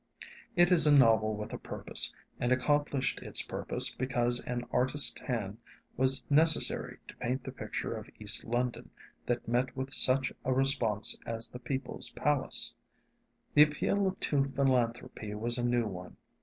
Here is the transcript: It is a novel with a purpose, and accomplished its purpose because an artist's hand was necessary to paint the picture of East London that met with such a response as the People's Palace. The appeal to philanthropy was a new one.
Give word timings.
It 0.55 0.71
is 0.71 0.87
a 0.87 0.91
novel 0.91 1.35
with 1.35 1.53
a 1.53 1.59
purpose, 1.59 2.11
and 2.39 2.51
accomplished 2.51 3.19
its 3.21 3.43
purpose 3.43 3.93
because 3.93 4.39
an 4.45 4.65
artist's 4.71 5.21
hand 5.21 5.59
was 5.95 6.23
necessary 6.27 6.97
to 7.07 7.15
paint 7.17 7.43
the 7.43 7.51
picture 7.51 7.93
of 7.93 8.09
East 8.19 8.43
London 8.43 8.89
that 9.27 9.47
met 9.47 9.77
with 9.77 9.93
such 9.93 10.33
a 10.43 10.51
response 10.53 11.19
as 11.27 11.49
the 11.49 11.59
People's 11.59 12.09
Palace. 12.09 12.73
The 13.53 13.61
appeal 13.61 14.17
to 14.19 14.51
philanthropy 14.55 15.35
was 15.35 15.59
a 15.59 15.63
new 15.67 15.85
one. 15.85 16.17